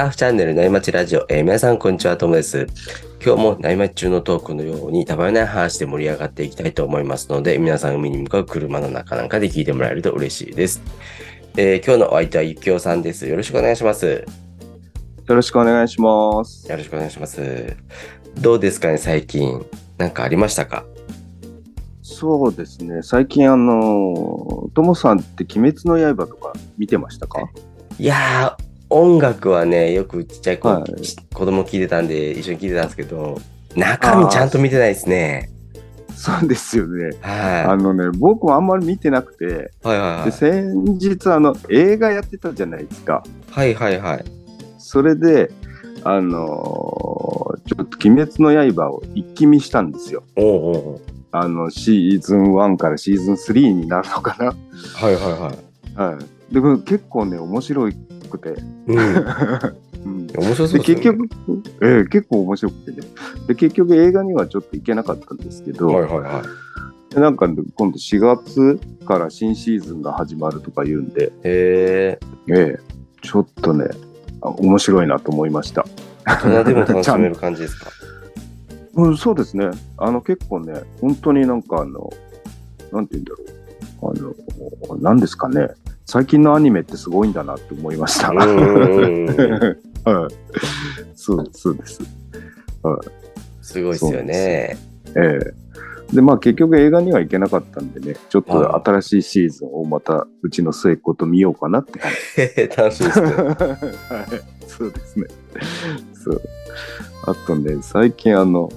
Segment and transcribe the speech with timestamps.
[0.00, 2.66] ターフチャンネル内町ラジオ、えー皆さんこんにちは、ともです。
[3.22, 10.80] 今日も内町中のトークのように、たまらない話で盛り上がっていきたいと思いますので、皆さん海に向かう車の中なんかで聞いてもらえると嬉しいです。
[11.58, 13.28] えー今日のお相手はゆきおさんです。
[13.28, 14.06] よろしくお願いします。
[14.06, 16.66] よろしくお願いします。
[16.70, 17.76] よろしくお願いします。
[18.40, 19.66] どうですかね、最近。
[19.98, 20.86] なんかありましたか？
[22.00, 27.50] そうですね、最近あの、ともさんって鬼滅の刃とか見てましたか？
[27.98, 30.92] いやー、音楽はね、よくちっちゃい子、はい
[31.32, 33.40] 子供聞いてたんで、一緒に聞いてたんですけど、
[33.76, 35.48] 中身ちゃんと見てないですね。
[36.14, 37.16] そうですよね。
[37.22, 39.44] はあのね、僕もあんまり見てなくて、
[39.84, 39.88] い。
[39.88, 40.32] はいはいはでい。
[40.32, 43.22] 先日あの、映画やってたじゃないですか。
[43.50, 44.24] はいはいはい。
[44.78, 45.50] それで、
[46.04, 50.24] あのーちょっと鬼滅の刃を一気見したんですよ。
[50.36, 51.00] おうおう
[51.30, 54.32] あの、シーズン1からシーズン3になるのか
[54.94, 55.96] はいはいはい。
[55.96, 56.04] な。
[56.04, 56.54] はい。
[56.54, 57.88] で、これ結構ね、面白
[58.30, 58.54] くて。
[58.86, 58.98] うん。
[60.06, 60.84] うん面白そうでね。
[60.84, 61.28] 結局、
[61.82, 63.06] ええ結構面白くてね
[63.48, 66.42] で結局映画にはちょっと行けなかったんですけど、はいはいは
[67.10, 67.14] い。
[67.14, 67.56] でなんか今
[67.90, 72.18] 度4月から新シーズンが始まるとか言うんで、へえ。
[72.48, 72.78] ええ
[73.22, 73.86] ちょっとね
[74.40, 75.84] あ面白いなと思いました、
[76.24, 77.90] 大人でも楽しめる感じですか？
[78.96, 82.10] うん、そうですねあの結構ね本当になんかあの
[82.92, 83.59] なんて言うんだろう
[84.02, 84.34] あの
[84.98, 85.68] 何ですかね
[86.06, 88.32] 最近のアニメってすごいんだなって思いました。
[90.02, 90.34] はい、
[91.14, 92.00] そうそうです
[93.60, 94.76] すごいですよね。
[95.14, 95.60] ええ
[96.12, 103.28] で、まあ結局映画には行けなかったんでね、ちょっと新しいシーズンをまたうちの末っ子と見ようかなって 楽しいですね。
[103.30, 105.26] はい、そうですね。
[106.12, 106.42] そう。
[107.26, 108.70] あとね、最近あの、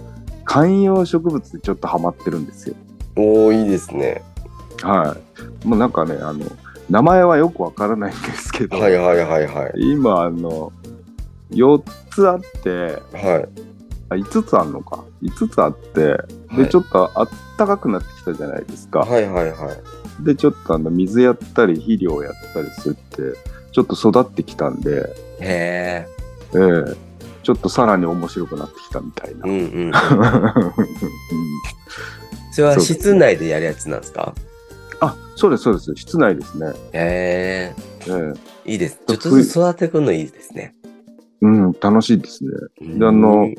[0.45, 2.75] 観葉植物でちょっとハマってるんですよ。
[3.15, 4.21] おー、いいですね。
[4.83, 5.15] は
[5.63, 5.67] い。
[5.67, 6.45] もうなんかね、あの、
[6.89, 9.73] 名前はよくわからないんですけど、はいはいはいはい。
[9.91, 10.71] 今あの、
[11.51, 11.81] 4
[12.13, 13.49] つあって、はい。
[14.09, 15.03] あ5つあるのか。
[15.21, 16.11] 5つあって、で、
[16.49, 18.99] はいちょっとあったかくなってきたじゃないですか。
[18.99, 19.71] はいはいは
[20.21, 20.25] い。
[20.25, 23.21] で、ちょっとあの水やったり肥料やったりするって、
[23.71, 24.99] ちょっと育ってきたんで、
[25.39, 26.07] へえ。
[26.55, 26.59] え
[26.91, 26.95] え
[27.41, 29.41] ちょっとさらに面白くなってきたみたいな。
[29.45, 29.63] うんうん。
[29.63, 29.91] うん
[32.53, 34.33] それは室内でやるやつなんですか？
[35.05, 35.93] あ、そうです、そうです。
[35.95, 36.67] 室内ですね。
[36.93, 37.75] へえ。
[38.07, 38.33] え
[38.65, 38.99] えいいです。
[39.07, 40.75] ちょっとずつ育ててくるのいいですね。
[41.41, 42.51] うん、楽しいですね。
[42.97, 43.49] であの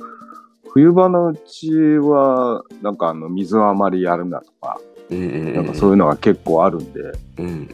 [0.72, 7.00] 冬場のうちは、なんかあの水はあまりやるなとか、うんうんうん、なんかそういうのが結構あるんで、
[7.38, 7.68] うん。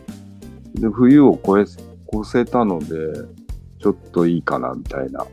[0.75, 2.87] で冬を越え、越せたので、
[3.79, 5.25] ちょっといいかなみたいな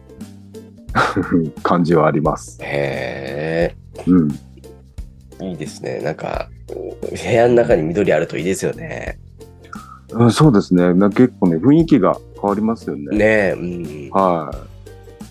[1.64, 2.58] 感じはあります。
[2.62, 3.76] へ
[4.06, 4.32] うん。
[5.42, 5.50] え。
[5.50, 6.00] いいですね。
[6.00, 9.20] なんか、部屋の中に緑あるといいですよね。
[10.12, 10.94] うんそうですね。
[10.94, 13.18] な結構ね、雰囲気が変わりますよね。
[13.18, 13.52] ねえ。
[13.58, 14.10] うん。
[14.12, 14.52] は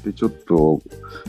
[0.02, 0.06] い。
[0.06, 0.80] で、ちょっと、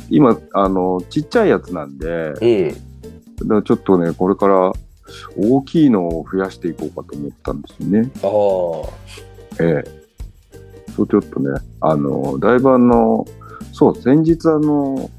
[0.09, 3.47] 今、あの、ちっちゃいやつなんで、だかうん。
[3.47, 4.73] らちょっとね、これから
[5.37, 8.11] 大きいのを増やしていこうかと思ったんですよね。
[8.21, 8.27] あ
[9.61, 9.63] あ。
[9.63, 9.97] ええ。
[10.95, 13.25] そう、ちょっとね、あの、だいぶあの、
[13.71, 15.09] そう、先日あの、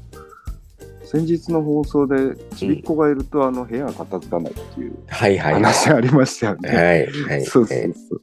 [1.11, 5.53] 先日の放送で、ちびっ子がいると、あの、部屋が片付かないっていうはいはい。
[5.53, 6.69] はい話ありましたよね。
[6.69, 7.41] はい。
[7.49, 8.21] そうそうそう。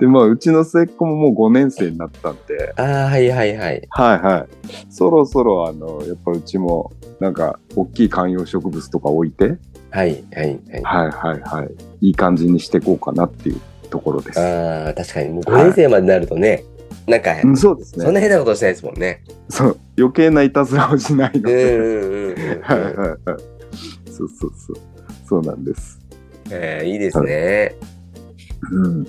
[0.00, 3.86] で、まあ、うちの末っ子ももう5年生になったんで、ああ、はいはいはい。
[3.90, 4.66] はいはい。
[4.88, 9.58] そろそろ、あの、やっぱうちも、なんか、大きい観葉植物とか置いて、
[9.90, 10.82] はいはいはい。
[10.82, 12.06] はいはいはい。
[12.06, 13.60] いい感じにしていこうかなっていう
[13.90, 14.40] ところです。
[14.40, 15.28] ああ、確かに。
[15.28, 16.64] もう5年生までになるとね、
[17.06, 18.04] なんか、うん、そうですね。
[18.04, 19.24] そんな変なことしないですもんね。
[19.48, 19.78] そう。
[19.98, 22.62] 余計ないたずらをしないのうんで。
[24.10, 24.76] そうそうそう。
[25.26, 25.98] そうなんです。
[26.50, 27.74] えーいいですね。
[28.70, 29.06] うん。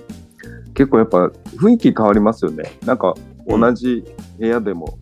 [0.73, 2.63] 結構やっぱ雰囲気変わりますよね。
[2.85, 3.13] なんか
[3.47, 4.03] 同じ
[4.39, 4.97] 部屋でも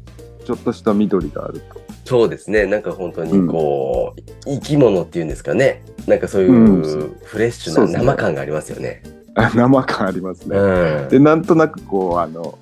[0.46, 1.81] ちょっとした緑があると。
[2.06, 2.66] そうですね。
[2.66, 5.84] なんか本当にこう、生き物っていうんですかね。
[6.08, 9.03] なんかそういううんフレッシュな生感がありますよね。
[9.35, 10.58] あ生感ありますね。
[10.58, 11.09] うん。
[11.09, 12.58] で、なんとなくこう、あの、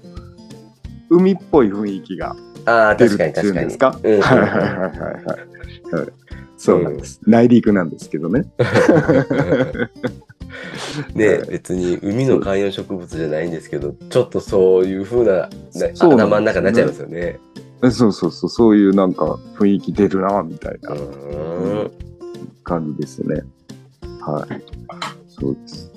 [1.10, 2.36] 海っぽい雰囲気が
[2.98, 3.14] 出る。
[3.14, 3.98] っていうんですか？
[4.04, 6.08] うんうんうんはいはいはいはい
[6.58, 7.20] そうなんです。
[7.26, 8.44] 内陸なんですけどね。
[11.14, 17.40] ねはい別に海の観葉植物じゃないんですけど、ちょっとそういう風な、ね、そうな頭の中になっちゃいますよね。
[17.92, 21.90] そうそうそう、そういうなんか雰囲気出るな、みたいうな。
[22.66, 23.42] 感じですね。
[24.20, 24.62] はい。
[25.30, 25.90] そうです。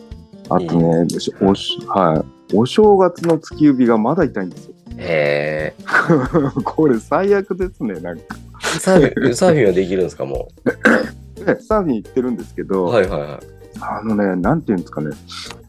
[0.48, 1.06] あとね、
[1.40, 2.54] おしはい。
[2.56, 4.71] お正月の月指がまだ痛いんですよ。
[4.98, 5.82] へえ。
[6.64, 8.36] これ最悪ですね、なんか。
[8.80, 10.48] サーフィン、 サーフィンはできるんですか、も
[11.46, 12.66] ねサーフィン行ってるんですけう。
[12.66, 13.38] ど、はいはいはい。
[13.80, 15.10] あのね、なんていうんですかね、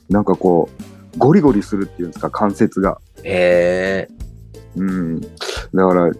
[0.09, 0.69] なんかこ
[1.15, 2.99] う、ゴリゴリするっていうんですか、関節が。
[3.23, 4.13] へえ。
[4.75, 5.21] うん。
[5.21, 5.27] だ
[5.73, 6.11] から、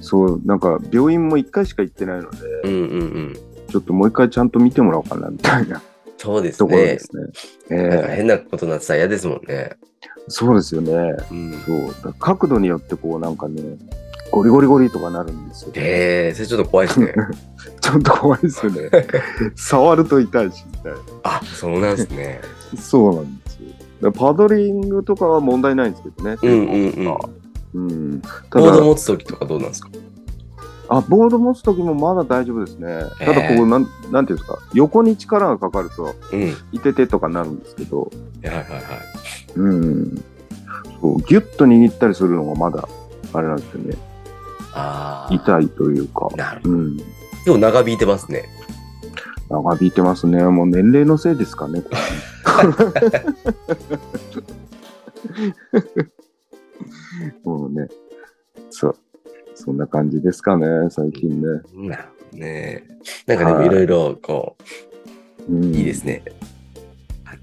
[0.00, 3.34] そう、なんか病院も1回しか行ってないので、うんうんうん。
[3.68, 5.82] ちょっともう一回ちゃんと見てもらおうかなみたいな
[6.16, 6.98] そうですところでね。
[6.98, 7.22] すね。
[7.70, 9.76] え変なことになってたら嫌ですもんね。
[10.28, 10.92] そうですよね。
[11.30, 11.52] うん。
[11.64, 12.14] そう。
[12.18, 13.62] 角度によってこうなんかね、
[14.30, 17.14] ゴリゴリゴリとかなるんですよ、ええそれちょっと怖いですね。
[17.80, 18.90] ちょっと怖いですよね。
[19.56, 20.98] 触ると痛いし、みたいな。
[21.22, 22.40] あ、そうなんですね。
[22.78, 23.54] そうなんです
[24.02, 24.12] よ。
[24.12, 26.36] パドリングとかは問題ないんですけどね。
[26.42, 27.18] うんうん
[27.74, 27.88] うん。
[27.88, 28.20] うん。
[28.20, 29.88] ただ、ボード持つときとかどうなんですか？
[30.90, 33.02] あ、ボード持つときもまだ大丈夫ですね。
[33.18, 36.40] ただこう、なん、なんていうんですか、横に力がかかると、うん。
[36.40, 38.10] はいいててとかなるんですけど、
[38.42, 38.64] はいはい。
[39.58, 40.24] うん。
[41.00, 42.88] そう、ギュッと握ったりするのがまだ、
[43.32, 43.96] あれなんですよね。
[44.72, 45.34] ああ。
[45.34, 46.28] 痛いというか。
[46.36, 46.74] なるほど。
[46.74, 46.96] うん。
[47.46, 48.44] 今日長引いてますね。
[49.48, 50.42] 長引いてますね。
[50.44, 51.82] もう年齢のせいですかね。
[57.44, 57.88] もうね。
[58.70, 58.96] そう。
[59.54, 61.48] そんな感じですかね、最近ね。
[61.74, 62.84] なるほどね。
[63.26, 64.56] なんかでもはいいろいろこ
[65.48, 66.22] うん、う、いいですね。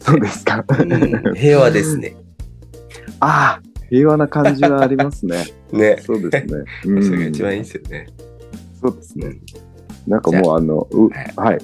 [0.05, 0.63] そうですか。
[0.67, 2.15] うん平和ですね。
[3.19, 5.45] ああ、平和な感じはありますね。
[5.73, 5.97] ね。
[6.01, 6.63] そうですね。
[7.03, 8.07] それがうん一番いいですよね。
[8.81, 9.27] そうですね。
[9.27, 9.41] うん
[10.07, 11.59] なんかもうあの、うはいはい。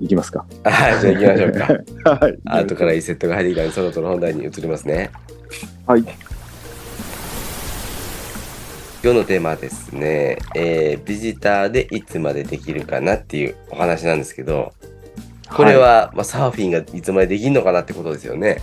[0.00, 0.46] いきますか。
[0.64, 1.66] はい、じゃあ行きましょうか。
[2.26, 2.38] はい。
[2.44, 5.10] 後からいいセットが入ってきたので、そろそろ本題に移りますね。
[5.86, 6.00] はい。
[9.02, 14.72] 今日のテーマはですね、えービジターでいつまでできるかなっていうお話なんですけど、
[15.54, 18.60] これは、まあ、サーフィンがいつまでできるのかなってことですよね。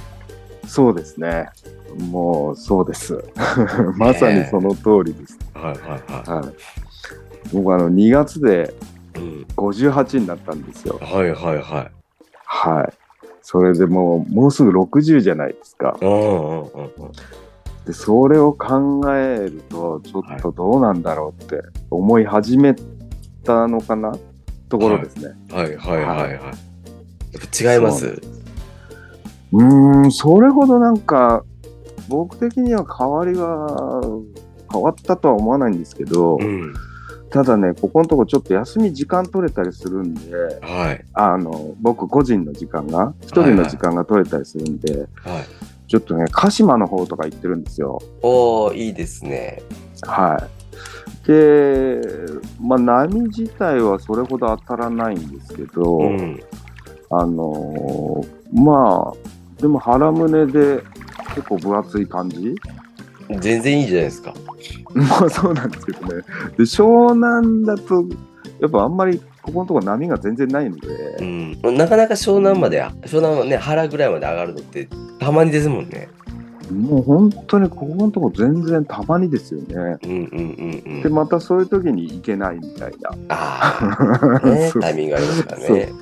[0.66, 1.50] そうですね。
[2.12, 3.24] もう、そうです。
[3.95, 5.38] まさにその通りです。
[5.54, 6.54] はいはいははい。
[7.54, 8.74] 僕、あの、2月で
[9.16, 9.19] い。
[9.19, 11.00] うん、58になったんですよ。
[11.01, 11.92] はいはいはい。
[12.45, 12.94] はい。
[13.42, 15.98] それでもう、もうすぐ60じゃないですか。
[16.01, 16.63] うんうんうんうん。
[17.86, 22.75] で、それを考えると、ちょっとどうなんだろうって思い始め
[23.44, 24.13] たのかな？
[24.69, 25.34] ところですね。
[25.50, 26.66] はいはいはいはい。
[27.39, 28.22] やっぱ違います
[29.54, 31.44] うーん、それほどなんか、
[32.10, 34.01] 僕的には変わりは、
[34.72, 36.74] 変わったとは思わないんですけど、うん。
[37.30, 41.06] ただね、ここのとこちょっと休み時間取れたりするんで、はい。
[41.13, 45.07] あの、僕個人の時間が、一人の時間が取れたりするんで、はい。
[45.88, 48.01] ちょっとね、鹿島の方とか行ってるんですよ。
[48.22, 49.62] おー、いいですね。
[50.04, 50.38] は
[51.25, 51.28] い。
[51.28, 52.01] で、
[52.62, 56.39] まあ、波自体はそれほど当たらないんですけど、うん。
[57.09, 60.83] あのーまあ、でも腹胸で
[61.36, 62.56] 結構分厚い感じ？
[63.39, 64.33] 全然いいじゃないですか。
[64.94, 66.24] まあそうなんですけどね。
[66.57, 68.06] で、湘南だと、
[68.59, 70.88] やっぱあんまりここのところ波が全然ないので、
[71.19, 71.24] う
[71.71, 71.77] ん。
[71.77, 74.88] なかなか湘南まで、湘南のね、腹ぐらいまで上がるのって
[75.19, 76.10] たまにですもんね。
[76.71, 79.97] もう本当にここのところ全然たまにですよね。
[80.03, 81.01] うんうんうんうん。
[81.01, 83.11] で、またそういう時に行けないみたいな。
[83.29, 85.93] ああ、 ね、そうタイミングありますからね。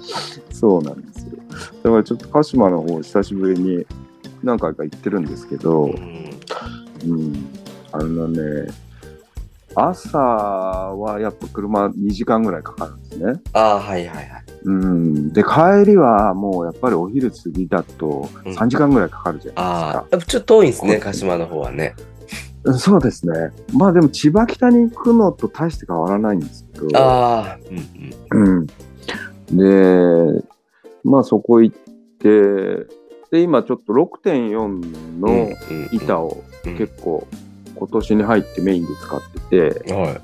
[0.51, 1.31] そうなんですよ。
[1.83, 3.85] だからちょっと鹿島の方久しぶりに
[4.43, 6.29] 何回か行ってるんですけど、うん
[7.05, 7.45] うん、
[7.91, 8.71] あのね、
[9.75, 13.41] 朝はやっぱ車2時間ぐらいかかるんですね。
[13.53, 14.27] ああ、はいはいはい。
[14.63, 21.93] うん、で、帰りはもうやっぱりお昼過ぎだとうん3時間ぐらいかかるじゃあないあ、やっぱちょっと遠いんですね、こ鹿島の方はね。
[22.63, 22.73] ですか。
[22.79, 23.51] そうですね。
[23.73, 28.67] まあでも千葉北に行くのと大して変わらないんですけど、ああ、うんうん。
[29.51, 30.43] うん、で、
[31.03, 31.77] まあそこ行っ
[32.19, 32.87] て、
[33.31, 35.49] で、今ちょっと6.4の
[35.91, 37.27] 板をうん結構
[37.75, 40.21] 今年に入ってメインで使ってて、はい。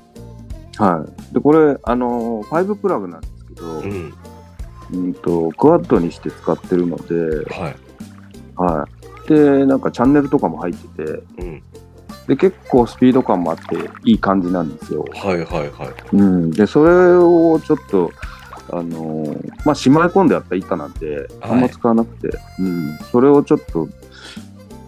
[0.78, 1.34] はい。
[1.34, 4.14] で、これ、あのー、5プラグなんですけど、うん。
[4.92, 7.14] うんと、クワッドにして使ってるので、
[7.54, 7.76] はい。
[8.56, 8.86] は
[9.26, 9.28] い。
[9.28, 11.62] で、なんかチャンネルとかも入ってて、うん。
[12.26, 15.04] で、結構スピード感もあっていい感じなんですよ。
[15.12, 16.16] はいはいはい。
[16.16, 16.50] うん。
[16.50, 18.10] で、それをちょっと、
[18.70, 22.96] あのーまあ、しまい込んであった板なんで、あんま使わなくて、うん。
[23.10, 23.88] それをちょっと、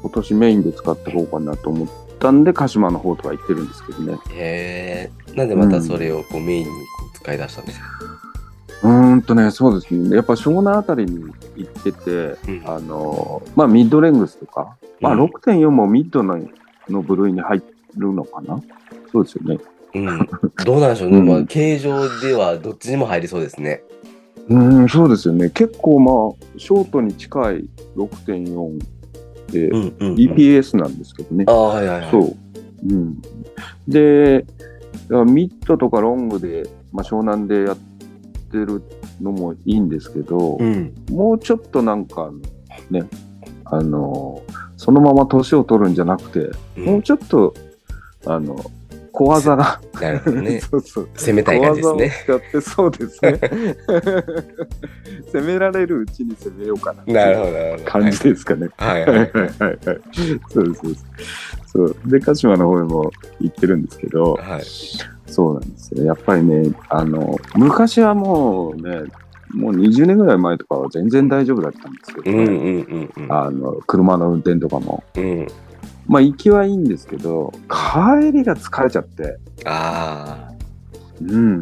[0.03, 1.89] 今年メインで使っていこうかなと思っ
[2.25, 4.19] たんで、鹿島の方とか行ってるんですけどね。
[4.31, 5.35] へえ。
[5.37, 6.73] なんでまたそれをこうメインにこ
[7.15, 7.87] う使い出したんですか、
[8.85, 10.17] うーんとね、そうですね。
[10.17, 12.11] やっぱ湘南あたりに行ってて、
[12.49, 16.41] うんあのーまあ、ミッドレングスとか、まあ、うん6.4もミッドの
[16.89, 17.63] の部類に入
[17.97, 18.61] るのかな？
[19.13, 19.59] そうですよね。
[19.95, 20.29] うん。
[20.65, 21.19] どうなんでしょうね。
[21.19, 23.83] うんまあ、形状ではどっちにも入りそうですね。
[24.49, 25.51] うーん、そうですよね。
[25.51, 27.65] 結構まあ、ショートに近い
[27.97, 28.79] 6.4
[29.51, 31.53] で、んうん EPS なんですけどねあ。
[31.53, 32.11] あ、はいはいはい。
[32.11, 32.37] そう。
[32.89, 33.23] うん。
[33.89, 34.45] で、
[35.27, 37.77] ミッドとかロングで、まあ、湘南でやっ
[38.51, 38.83] てる
[39.21, 40.95] のもいいんですけど、うん。
[41.11, 42.31] もうちょっとなんか
[42.91, 43.05] ね、
[43.65, 44.43] あの、
[44.77, 47.55] そのまま年を取るんじゃなくて、うんもうちょっと
[48.27, 48.57] あの、
[49.15, 50.59] 小技が、なるほどね。
[50.69, 51.09] そうそう。
[51.15, 52.13] 攻めたい小感じですね。
[52.25, 53.41] 使って、そうですね。
[55.33, 57.45] 攻められるうちに攻めようかななるほ
[57.79, 57.85] ど。
[57.85, 58.69] 感じですかね。
[58.77, 59.07] はい。
[59.07, 59.31] はいはい。
[60.49, 61.05] そうですそうです。
[61.67, 61.97] そう。
[62.07, 64.63] で、鹿島の方にも行ってるんですけど、はい。
[65.27, 66.05] そうなんですよ。
[66.05, 69.05] やっぱりね、あの、昔はもうね、
[69.53, 73.33] もう20年ぐらい前とかは全然大丈夫だったんですけど、うんうんうんうん。
[73.33, 75.05] あの、車の運転とかも。
[75.17, 75.47] うん。
[76.07, 80.51] まあ、行きはいいんですけど、帰りが疲れちゃって、あ
[81.23, 81.61] うん。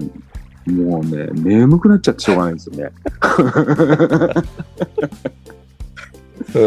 [0.67, 2.93] もうね、眠くなっちゃってしょうがないんですよね。
[3.23, 4.35] あ。
[6.55, 6.59] う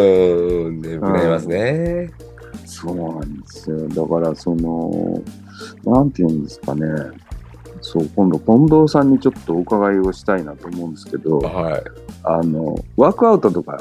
[0.70, 0.82] ん。
[0.82, 2.12] 眠くなりますね。
[2.66, 3.88] そうなんですよ。
[3.88, 5.22] だから、その、
[5.86, 6.86] なんていうんですかね。
[7.82, 11.84] そう、今度、近藤さんにちょっとお伺いをしたいなと思うんですけど、はい。
[12.24, 13.80] あの、ワークアウトとか、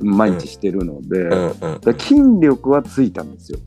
[0.00, 1.30] 毎日してるので、
[1.98, 3.58] 筋力はついたんですよ。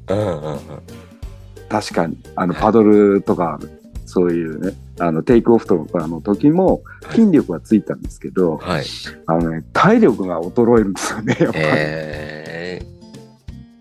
[1.69, 2.17] 確かに。
[2.35, 3.59] あの、はいパドルとか、
[4.05, 8.83] そういうね、あの、テイクオフとかの時もはい筋力はついたんですけど、はい。
[9.27, 11.65] あのね、体力が衰えるんですよね、やっぱり。
[11.67, 12.81] え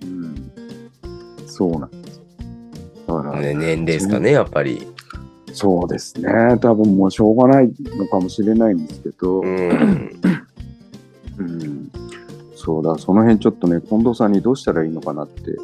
[0.03, 0.53] うん、
[1.47, 2.21] そうなんです。
[3.07, 3.41] だから、ー。
[3.41, 4.87] ね、年齢ですかね、やっぱり。
[5.53, 6.31] そうですね。
[6.61, 10.21] 多分もうしょうがないのかもしれないんですけど、ううん、ん。
[12.69, 15.57] そうだ、その辺ちょっとね、近藤さんにどうしたらいいのかなって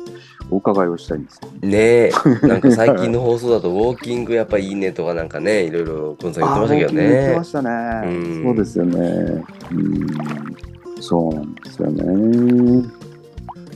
[0.51, 1.51] お伺いをしたいんですよ。
[1.61, 2.11] ねえ、
[2.47, 7.45] なんか最近の放送だと、ウォーキングやっぱいいねとかなんかね、いろいろ、コンさん言ってましたけどね言ってま。
[7.45, 7.71] したね。
[8.07, 9.45] うんそうですよね。
[9.71, 12.89] うん、そうなんですよね。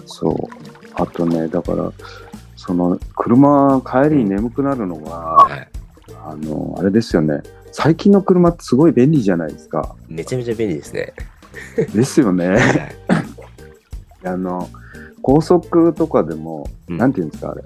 [0.06, 0.34] そう。
[0.94, 1.92] あとね、だから、
[2.56, 5.68] その、車、帰りに眠くなるのが、はい。
[6.24, 7.42] あの、あれですよね。
[7.72, 9.96] 最近の車ってすごい便利じゃないですか。
[10.08, 11.12] めちゃめちゃ便利ですね。
[11.94, 12.48] ですよね。
[12.48, 12.60] はい
[14.24, 14.68] あの、
[15.22, 17.62] 高速とかでも、うんなんていうんですか、あれ。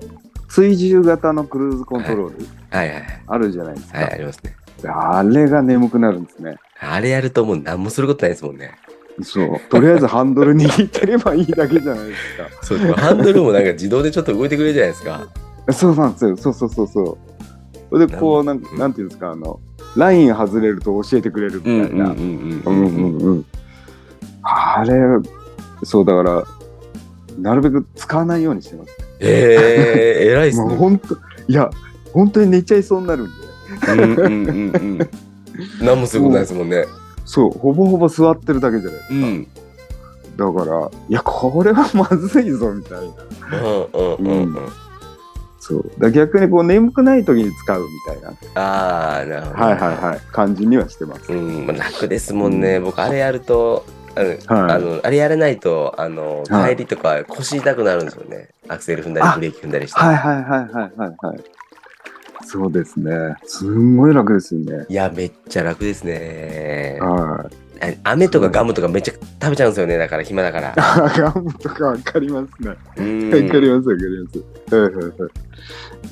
[0.49, 3.99] 追従型のクルーズコントロールはいはいあるじゃないですか。
[3.99, 4.07] はい。
[4.07, 4.57] はい、ありますね。
[4.85, 6.57] あれが眠くなるんですね。
[6.81, 8.73] あれやるともう何もすることないですもんね。
[9.23, 9.61] そう。
[9.71, 12.15] とりあえずハンドル握ってればいいだけじゃないで
[12.63, 15.27] す そう、ハンドルもなんか自動でちょっと動いてくれるじゃないですか。
[15.67, 15.73] か。
[15.73, 16.37] そうなんですよ。
[16.37, 17.19] そうそうそうそう。
[17.91, 19.61] それで、こう、なんうんなんていうんですか、あの、
[19.97, 22.09] ライン外れると教えてくれるみたいな。
[22.09, 23.47] んうんうんうん。
[24.43, 24.93] あれ、
[25.85, 26.45] そうだから、
[27.39, 28.97] なるべく使わないようにしてます。
[29.21, 30.77] ええー、 偉いっすもうね。
[30.77, 31.19] 本当、い
[31.55, 31.71] や、
[32.13, 33.33] 本当に寝ちゃいそうになるんで。
[33.93, 35.11] うんうんうんうん。
[35.81, 36.85] 何もすることないですもんね。
[37.25, 39.15] そう、ほぼほぼ座ってるだけじゃないですか。
[39.15, 39.47] うん。
[40.37, 43.63] だから、いや、これはまずいぞ、みたいな。
[43.63, 44.69] うんうんうんうん。
[45.61, 45.85] そう。
[45.99, 48.61] だ逆にこう、眠くない時に使うみたいな。
[48.61, 49.63] ああ、なるほど。
[49.63, 50.21] はいはいはい。
[50.33, 51.33] 感じにはしてます。
[51.33, 52.81] うん、まあ楽ですもんね。
[52.81, 53.85] 僕、あれやると、
[54.15, 54.39] あの、はい
[54.75, 58.51] あのあれやらないと、あの、はい帰りとか腰痛くなるんですよね。
[58.69, 60.01] アクセル踏んだり、あブレーキ踏んだりして。
[60.01, 61.41] はいはいはいはいはいはい。
[62.45, 63.11] そうですね。
[63.45, 64.87] すんごい楽ですよね。
[64.89, 66.99] いや、めっちゃ楽ですね。
[67.01, 67.55] はい。
[68.05, 69.99] あ飴とかガムとかめっちゃ食べちゃうんですよね。
[69.99, 70.75] だから暇だから。
[70.77, 72.77] あ ガムとかわかりますね。
[72.97, 73.31] うん。
[73.31, 74.75] わかりますわかります。
[74.75, 75.31] はいはいはい。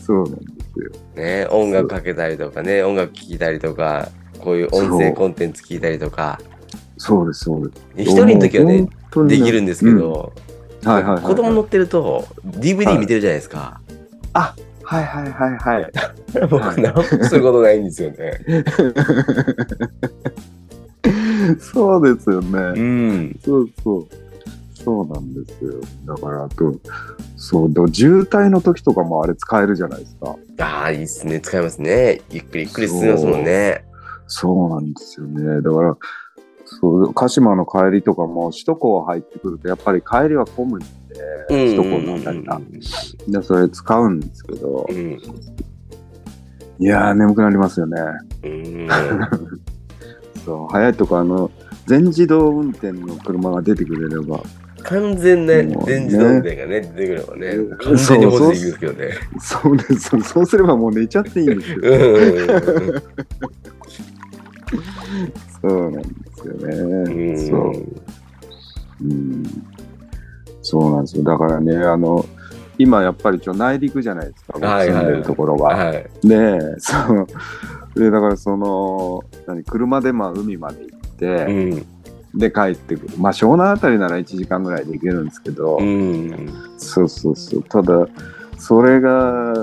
[0.04, 0.36] そうなんで
[0.72, 0.90] すよ。
[1.16, 6.40] ね、音楽かけたりとかね、音楽聴いたりとか、こういう音声コンテンツ聞いたりとか、
[7.00, 8.10] そうですそうです。
[8.10, 8.88] 一人の時はね、
[9.26, 11.22] できるんですけど、うんはいはいはい。
[11.22, 13.80] 子供乗ってると DVD 見てるじゃないですか。
[14.90, 15.92] はいはいはいはい。
[16.50, 18.40] 僕、何もすることないんですよね。
[21.60, 22.80] そうですようね。
[22.80, 23.38] ん。
[23.44, 24.06] そうそう。
[24.74, 25.74] そうなんですよ。
[26.06, 26.74] だから、あと、
[27.36, 30.34] そう、でも渋滞の時とかもあれ使えるじゃないですか。
[30.58, 31.38] ああ、いいっすね。
[31.38, 32.22] 使いますね。
[32.30, 33.84] ゆっくりゆっくり進みますもんね。
[34.26, 35.62] そうなんですよね。
[35.62, 35.96] だから、
[36.78, 40.86] そう、鹿島の帰りとかも首都高入ってくると、やっぱり帰りは混むんで、
[41.48, 42.60] 首都高のあたりが。
[43.28, 45.18] で、それ使うんですけどう、ん。
[46.78, 48.00] いやー、眠くなりますよね。
[48.44, 48.88] うん。
[50.44, 51.50] そう、早いとこ、あの、
[51.86, 54.40] 全自動運転の車が出てくれれば、
[54.82, 59.10] 完全ね電自動運転がね、出てくればねうん、完全に保持できるんですけどね。
[59.40, 60.20] そうです。
[60.22, 61.80] そうすればもう寝ちゃっていいんですよ。
[65.60, 66.74] そうなんですよね。
[66.76, 69.04] うんそう。
[69.04, 69.44] うん。
[70.62, 71.24] そうなんですよ。
[71.24, 72.24] だからね、あの、
[72.78, 75.76] 今やっぱりちょ内陸じゃないですか、僕はいはい住んでるところは。
[75.76, 76.06] はい。
[76.26, 77.26] で、そう。
[78.00, 81.86] で、だからその、何、車でまあ海まで行って、うん。
[82.38, 83.18] で帰ってくる。
[83.18, 86.52] まあ湘南あたりなら1時間ぐらいで行けるんですけど、うん。
[86.78, 87.62] そうそうそう。
[87.64, 88.06] ただ、
[88.56, 89.54] それが、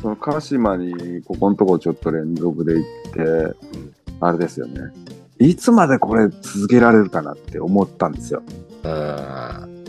[0.00, 3.56] その鹿島にここのとこちょっと連続で行って、
[4.20, 4.92] あれですよね。
[5.40, 8.42] いつまでこれ続けられるかなって思ったんですよ。
[8.84, 9.80] うん。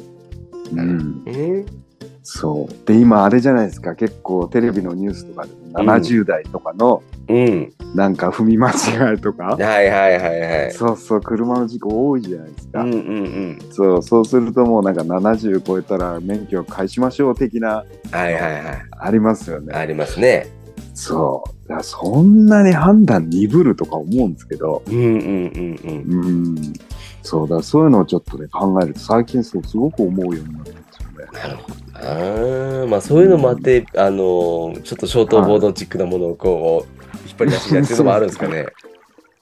[0.73, 1.65] うん。
[2.23, 2.87] そう。
[2.87, 7.73] で、今あれじゃないですか、結構テレビのニュースとかでも70代とかのうん。
[7.95, 10.71] なんか踏み間違いとか、はいはいはいはい。
[10.71, 12.81] そうそう、車の事故多いじゃないですか。
[12.83, 13.59] うんうんうん。
[13.71, 18.63] そう、そうするともうなんか70超えたら免許を返しましょう的な、はいはいはい。
[18.97, 19.73] ありますよね。
[19.73, 20.47] ありますね。
[20.93, 21.60] そう。
[21.77, 26.25] だそんなに判断鈍るとか思うんですけど、うんうんうんうん。
[26.25, 26.73] うん。
[27.23, 31.39] そうだ、そういうのをちょっとね、考えると最近そうすごく思うようになってますよね。
[31.39, 32.87] なるほどな。
[32.87, 38.65] まあそういうのもあって、あのーちょっとショートボードチックなものをこう、引っ張り出しがちいうのもあるんですかね。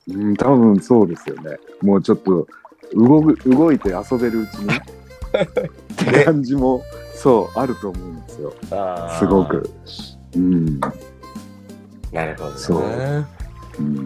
[0.10, 1.58] うん、多分そうですよね。
[1.82, 2.48] もうちょっと
[2.94, 4.80] 動く動いて遊べるうちに っ
[5.96, 6.82] て感じも、
[7.14, 8.54] そう、あると思うんですよ。
[9.20, 9.70] すごく。
[10.36, 10.80] うん。
[12.12, 12.58] なるほどな。
[12.58, 13.28] そう
[13.80, 14.06] うん。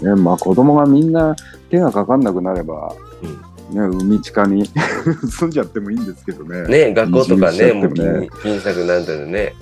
[0.00, 1.34] ね、まあ子供がみんな
[1.70, 2.94] 手がかかんなくなれば、
[3.70, 4.66] ね、海地下に
[5.28, 6.66] 住んじゃってもいいんですけどね。
[6.68, 9.54] ね学校とかね、移住しちゃもう気ってもねに気にしたくなるんだよね。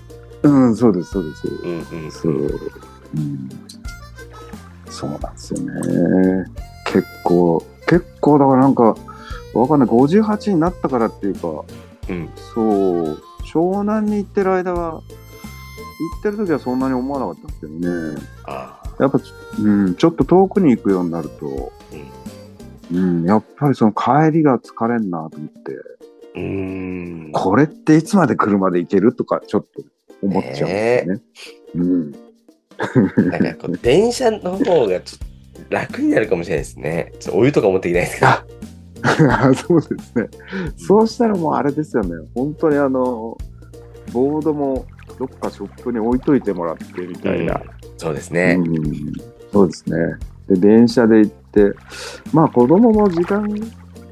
[0.43, 1.49] うん、そうです、そうです。
[1.49, 2.11] うんうん。
[2.11, 2.33] そう。
[2.33, 2.37] う
[3.21, 3.49] ん。
[4.91, 6.45] そうなんですよね。
[6.87, 8.95] 結構、結構だからなんか、
[9.55, 9.89] わかんない。
[9.89, 11.65] 58になったからっていうか、
[12.11, 12.29] うん。
[12.55, 15.01] そう、湘南に行ってる間は、
[15.99, 17.73] 行ってる時はそんなに思わなかったんですけど
[18.15, 18.23] ね。
[18.45, 18.97] ああ。
[19.01, 19.21] やっぱ、
[19.61, 21.73] うん、ちょっと遠くに行くようになると、
[22.93, 22.97] うん。
[22.97, 25.73] うん、やっぱりその帰りが疲れんなと思って、
[26.35, 27.33] うーん。
[27.33, 29.83] これっていつまで車で行けるとか、ちょっと
[30.23, 31.23] 思っちゃうんですよね。
[31.75, 32.13] うん。
[33.31, 37.13] なんかこう、電車の方がちょっと楽になるかもしれないですね。
[37.21, 38.45] ちょっとお湯とか持ってきないですか？
[39.67, 40.29] そうですね。
[40.77, 42.11] そうしたらもうあれですよね。
[42.35, 43.37] 本当にあの、
[44.13, 44.87] ボードも
[45.19, 47.61] どっかショップに置いといてもらってみたいな。
[47.97, 48.57] そうですね。
[48.59, 49.13] うん、
[49.53, 49.97] そうですね。
[50.49, 51.73] で、電車で行って、
[52.33, 53.49] まあ子供も時間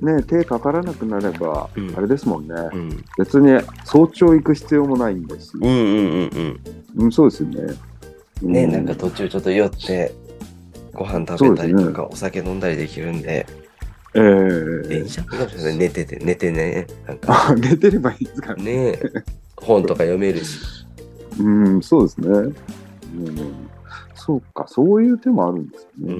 [0.02, 2.54] ね、手かからなくなれば、うんあれですもんね。
[2.72, 3.04] うん。
[3.16, 3.48] 別に
[3.84, 5.52] 早朝行く必要もないんだし。
[5.54, 6.60] うんうんうん
[6.96, 7.04] うん。
[7.04, 7.74] うん、そうですよね。
[8.42, 10.12] ね、うなんか途中ちょっと寄って、
[10.92, 13.46] ご飯食べたりとか、お酒飲んだりできるんで、
[14.14, 14.20] え
[14.84, 15.76] え電車かもしれない。
[15.76, 16.86] 寝てて、寝てね。
[17.06, 18.92] なんか、あ、寝てればいいですかね。
[18.92, 18.98] ね、
[19.56, 20.58] 本とか読めるし。
[21.38, 22.28] うん、そうですね。
[22.28, 22.54] うん、
[24.14, 26.14] そうか、そういう手もあるんですうね。
[26.14, 26.16] ん。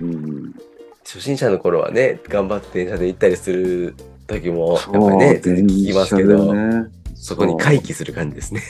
[0.00, 0.54] うん。
[1.04, 3.94] 初心者の頃はね、頑張って電車で行ったりする
[4.26, 8.62] 時も、やっぱりね、全然聞きますけど、ね、そこに回帰する感じですね。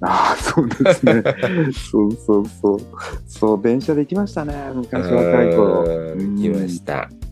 [0.00, 1.22] ああ、そうですね。
[1.90, 2.80] そうそうそう。
[3.26, 4.54] そう、電車で行きましたね。
[4.74, 5.84] 昔若い頃。
[5.84, 6.94] うん行きました。
[6.94, 7.23] ま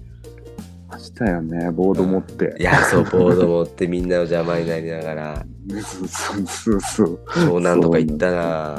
[1.03, 2.62] したよね、ボード持ってい。
[2.62, 7.21] や、そう、ボード持ってみんなの邪魔になりながら、そうそうそうそう。
[7.27, 8.75] 湘南とか行ったな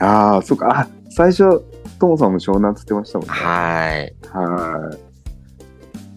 [0.00, 0.80] ああ、そうか。
[0.80, 1.62] あ、最初、
[1.98, 3.34] トモさんも湘南って言ってましたもんね。
[3.34, 4.14] はい。
[4.32, 4.90] は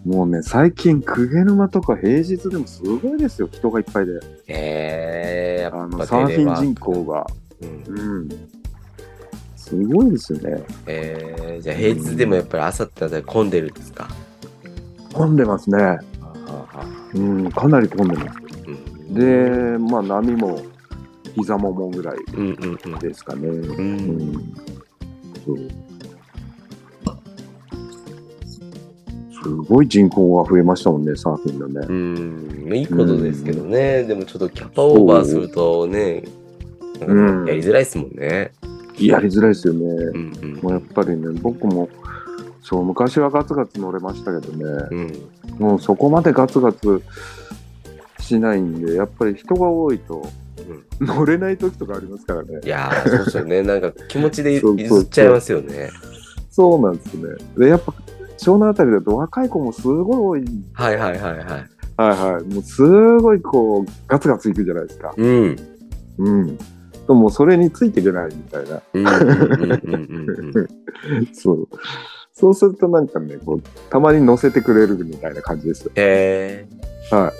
[0.04, 0.08] い。
[0.08, 4.12] もうね、最近、鵠沼とか平日でもすごいですよ、人がいっぱいで。
[4.48, 6.92] えー、やあの、っぱサーフィン人口。
[6.92, 7.26] 口が。
[7.62, 8.28] うんうん。
[9.56, 10.62] すごいですよね。
[10.86, 14.08] えー、じゃあ平日でもやっぱり朝って混んでるんですか？
[15.12, 15.98] 混んでますね。
[17.14, 18.38] うん、かなり混んでます。
[18.66, 20.58] うんで、まあ、波も
[21.34, 22.98] 膝ももぐらいうんうんうん。
[22.98, 23.48] ですかね。
[23.48, 24.54] ううんん。
[25.44, 25.58] そう。
[29.42, 31.86] すごい人口が増えましたもんね、サーフィンのね。
[31.88, 36.22] うん、いいことですけどね、でもちょっとキャパオーバーするとね、
[37.00, 38.52] やりづらいですもんね。
[38.98, 39.80] やりづらいですよね。
[39.84, 41.88] うんうんもうやっぱりね、僕も、
[42.62, 45.30] そう、昔はガツガツ乗れましたけどね、うん。
[45.58, 47.02] もうそこまでガツガツ
[48.20, 50.22] しないんで、やっぱり人が多いと、
[51.00, 52.60] 乗れない時とかありますからね。
[52.64, 53.62] いやー、そうですよね。
[53.62, 55.90] なんか気持ちで譲っちゃいますよね。
[56.50, 57.28] そうなんですね。
[57.58, 57.92] で、やっぱ、
[58.38, 60.64] 湘南あたりだと若い子もすごい多い。
[60.72, 61.44] はいはいはいはい。
[61.44, 62.54] はいはい。
[62.54, 62.82] もうす
[63.18, 65.12] ごいこう、ガツガツいくじゃないですか。
[65.16, 65.56] うん。
[66.18, 66.58] うん。
[67.06, 68.82] ともうそれについていけないみたいな。
[68.92, 70.68] うんうんうんうんうんうん。
[71.34, 71.68] そう。
[72.34, 75.92] そうするとなんかね、こう、たまに乗せてくれるみたいな感じですよ。
[75.96, 76.66] へ
[77.10, 77.32] はい。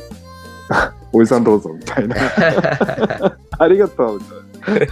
[1.13, 2.17] おじさんどうぞみたいな。
[2.17, 3.35] ー。
[3.59, 4.89] ありがとうみたい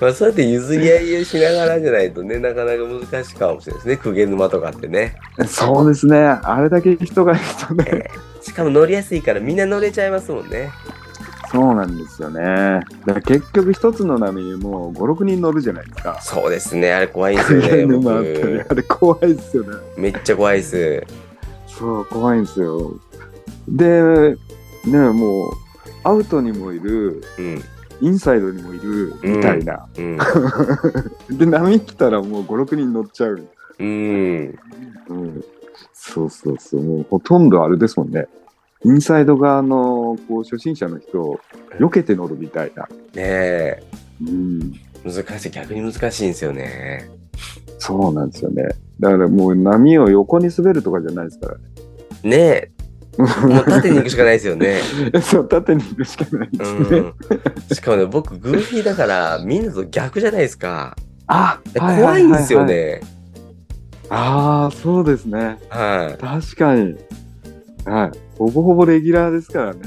[0.00, 2.78] まあそうやって譲り合いをしながらじゃないとね、なかなか
[3.12, 3.96] 難しいかもしれないですね。
[3.98, 5.14] 公家沼とかってね。
[5.38, 5.46] な。
[5.46, 6.18] そうですね。
[6.18, 8.10] あれだけ人がいるとね。
[8.40, 10.70] しかも乗りやすいからみんな乗れちゃいますもんね。
[11.52, 12.40] そうなんですよね。
[13.04, 16.18] だから結局一つの波にもう5、6人乗るじゃないですか。
[16.22, 16.92] そうですね。
[16.94, 17.84] あれ怖いんですよね。
[17.86, 19.76] 沼って僕あれ怖いですよね。
[19.98, 21.06] めっちゃ怖いです。
[21.66, 22.94] そう、怖いんですよ。
[23.68, 24.36] で、
[24.86, 25.52] ね、もう、
[26.04, 27.62] アウトにもいる、うん。
[28.00, 29.86] インサイドにもいる、みたいな。
[29.96, 30.18] うん。
[31.36, 33.42] で、波来たらもう5、6人乗っちゃう。
[33.78, 34.58] うん。
[35.08, 35.44] うん。
[35.92, 36.82] そうそうそう。
[36.82, 38.26] もうほとんどあれですもんね。
[38.84, 41.40] インサイド側のこう初心者の人を
[41.78, 42.84] 避けて乗るみたいな。
[42.84, 43.82] ねえ。
[44.26, 44.72] うん。
[45.04, 45.50] 難しい。
[45.50, 47.08] 逆に難しいんですよね。
[47.78, 48.64] そうなんですよね。
[49.00, 51.56] だからもう波を横に滑るとかじゃないですから
[52.22, 52.70] ねえ。
[53.18, 53.26] も
[53.60, 54.80] う縦に行くしかないですよね。
[55.12, 55.20] ね。
[55.20, 56.98] そう、縦に行くしかないですね。
[56.98, 57.74] うん。
[57.74, 60.96] しかもね、僕、グーフィーだから、みんなと逆じゃないですか。
[61.26, 62.64] あ、で怖いんですよ。
[62.64, 63.00] ね。
[64.08, 65.58] ああ、そうですね。
[65.68, 66.96] は確かに。
[67.84, 68.31] はい。
[68.38, 69.80] ほぼほぼレギュラーですからね。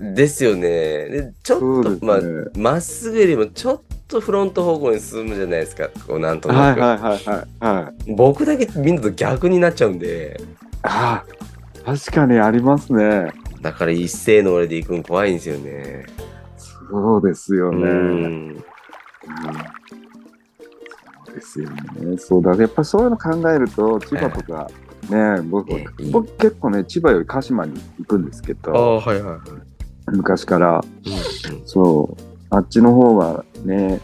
[0.00, 0.14] い。
[0.14, 0.62] ですよね。
[0.62, 1.98] で、ちょっと、ね。
[2.02, 2.20] まあ、
[2.56, 5.88] まっすぐよりもちょっとフロント方向に進むじゃないですか。
[6.06, 6.80] こう、なんとなく。
[6.80, 7.84] はいはいはいはい。
[7.84, 8.12] はい。
[8.14, 10.40] 僕だけみんなと逆になっちゃうんで、
[10.82, 11.24] あ
[11.84, 13.30] あ、確かにありますね。
[13.60, 16.06] だから一斉の俺で行くの怖いんですよね。
[16.90, 17.88] そうですようね。
[17.88, 18.64] ん。
[21.26, 22.18] そうですよね。
[22.18, 24.68] そうだ、やっぱそういうの考えると、千葉とか、
[25.10, 29.38] ね、僕え僕結構ね、千葉より鹿島に行くんですけど、はいはい。
[30.10, 34.00] 昔から、うんうんそう、あっちの方がね、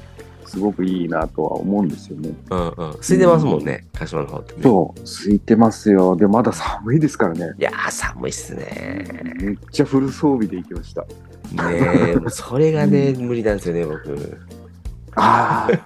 [0.46, 2.30] すごくいいなとは思うんですよね。
[2.50, 2.72] うんうん。
[3.00, 4.62] 空いてますもんね、鹿島の方ってね。
[4.62, 6.16] そう、空いてますよ。
[6.16, 7.52] で、まだ寒いですからね。
[7.58, 9.34] いやー、寒いっすね。
[9.40, 11.02] めっちゃフル装備で行きました。
[11.02, 11.06] ね
[11.52, 14.38] え、それがね、無理なんですよね、僕。
[15.16, 15.78] ああ、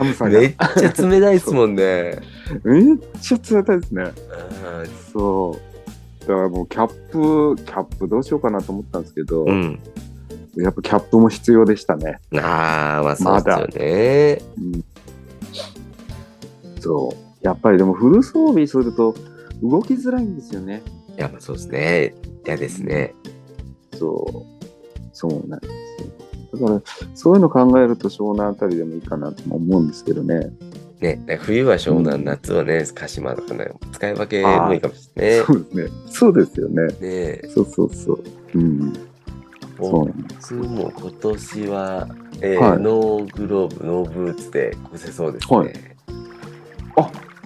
[0.00, 0.30] 寒さが。
[0.30, 0.54] めっ
[0.94, 2.18] ちゃ冷たいっすもんね。
[2.64, 2.84] めっ
[3.20, 4.02] ちゃ冷たいですね。
[4.04, 4.12] うん
[5.12, 5.70] そう。
[6.20, 9.78] だからもうキャップ、キャップどうしようかなと思ったんですけど、うん。
[10.56, 12.18] やっぱキャップも必要でしたね。
[12.34, 14.82] ああ、まあそうですよね。
[16.80, 17.44] そう。
[17.44, 19.14] やっぱりでもフル装備すると
[19.62, 20.82] 動きづらいんですよね。
[21.16, 22.14] いや、まあそうですね。
[22.46, 23.14] 嫌ですね。
[23.98, 24.66] そう。
[25.12, 26.29] そうなんですよ。
[26.52, 26.82] だから、
[27.14, 30.52] そういうの考えると湘南あたりでもいいかなとも思うんですけどね。
[31.00, 35.88] ね、冬は湘南、夏はね、鹿島とかね、使い分けもいいかもしれないそうですね。
[36.10, 36.82] そうですよね。
[36.82, 36.92] ね。
[37.00, 38.24] ねそうそうそう。
[38.54, 38.92] うん。
[39.78, 42.08] 僕も今年は、
[42.42, 45.56] えーはいノーグローブ、ノーブーツで越せそうですね。
[45.56, 45.72] はい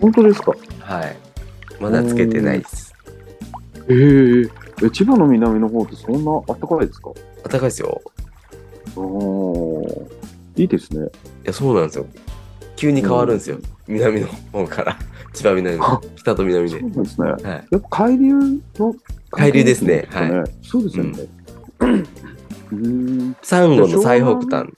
[0.01, 0.53] 本当ですか？
[0.81, 1.17] はい。
[1.81, 2.93] まだつけてないです。
[3.89, 4.51] ええ
[4.83, 7.13] え、千葉の南の方ってそんな暖かいですか？
[7.45, 8.03] 暖かいですよ。
[8.97, 10.25] おー
[10.57, 11.07] いいですね。
[11.07, 12.07] いや、そうなんですよ。
[12.77, 13.59] 急に変わるんですよ。
[13.87, 14.99] 南の方から。
[15.33, 16.03] 千葉南の。
[16.17, 16.81] 北と南で。
[16.81, 17.29] そうですね。
[17.29, 17.43] はい。
[17.43, 18.35] やっぱ海流
[18.79, 18.95] の
[19.31, 21.19] 海流ですね関係なんですかそうですよね。
[22.73, 23.37] うん。
[23.43, 24.69] サンゴの最北端。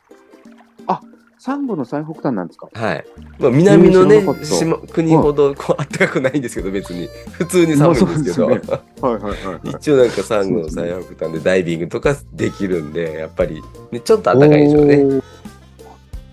[1.39, 2.69] サンゴの最北端なんですか？
[2.73, 3.05] はい。
[3.39, 7.09] まあ、南のね島国ほどこう暖かくないんですけど、別に。
[7.33, 8.49] 普通に寒いんですけど。
[8.49, 8.61] まあ
[9.01, 15.23] そうはいはいはい、一応なんかサンゴの最北端でダイビングとかできるんで、やっぱり、ね、ちょっと暖かいでしょうね。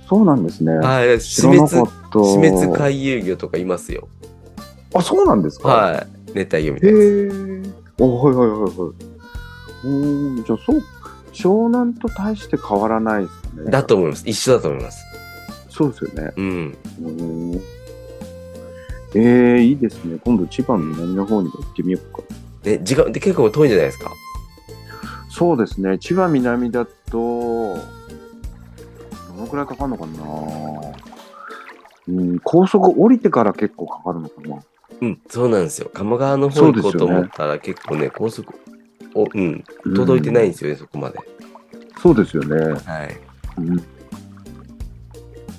[0.07, 0.73] そうなんですね。
[0.77, 1.19] はい。
[1.19, 1.67] 知死滅。
[1.69, 1.79] 死
[2.13, 4.07] 滅回遊魚とかいますよ。
[4.93, 5.67] あ、そうなんですか？
[5.67, 6.07] はい。
[6.33, 7.37] 熱帯魚みたへいです。
[7.67, 7.73] え。
[7.99, 9.87] おはいはいはいはい。
[9.87, 10.81] うん、じゃあそう、
[11.33, 13.42] 湘南と大して変わらないですね。
[13.69, 14.23] だと思います。
[14.27, 15.03] 一緒だと思います。
[15.69, 16.31] そうですよね。
[16.35, 16.77] うん。
[17.01, 17.11] う
[17.55, 17.61] ん。
[19.15, 20.17] ええいいですね。
[20.23, 22.23] 今度千葉の南の方にも行ってみようか。
[22.63, 24.11] ね、時間で結構遠いんじゃないですか？
[25.29, 25.97] そうですね。
[25.97, 27.75] 千葉南だと、ど
[29.37, 30.23] のくらいかかるのかな？
[32.07, 34.63] うん、高速降りてから結構かかるのかな？
[35.01, 35.89] うん、そうなんですよ。
[35.93, 38.53] 鴨川の方行こうと思ったら結構ね、高速、
[39.13, 39.63] お、うん、
[39.95, 41.19] 届いてないんですよね、そこまで。
[42.01, 42.55] そうですよね。
[42.57, 43.19] はい。
[43.67, 43.83] うん。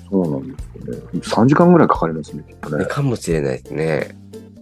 [0.09, 0.99] そうなんですよね。
[1.19, 2.79] 3時間ぐらいかかりますね、きっとね。
[2.79, 4.17] ねかもしれないですね。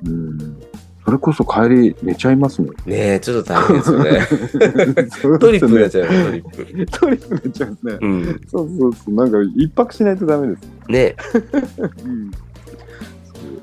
[0.05, 0.61] うん。
[1.05, 2.69] それこそ帰り寝ちゃいますもん。
[2.69, 5.07] ねえ、ちょっと大変ですよね。
[5.21, 6.91] トトリップになっちゃうよ、トリップ。
[6.99, 7.97] トリップになっちゃいますね。
[8.01, 8.41] うん。
[8.47, 9.13] そうそうそう。
[9.13, 10.61] なんか一泊しないとダメです。
[10.87, 11.15] ね
[12.05, 12.31] うん。